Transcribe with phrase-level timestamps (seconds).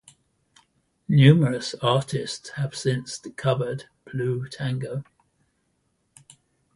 [1.07, 5.03] Numerous artists have since covered "Blue Tango".